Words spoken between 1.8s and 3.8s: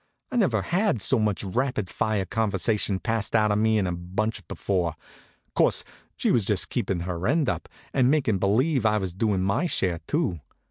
fire conversation passed out to me all